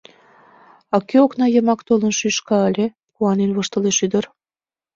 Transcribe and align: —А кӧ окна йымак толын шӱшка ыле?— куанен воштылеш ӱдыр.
—А 0.95 0.97
кӧ 1.09 1.17
окна 1.25 1.45
йымак 1.53 1.79
толын 1.87 2.13
шӱшка 2.19 2.57
ыле?— 2.69 2.87
куанен 3.15 3.51
воштылеш 3.55 3.97
ӱдыр. 4.05 4.25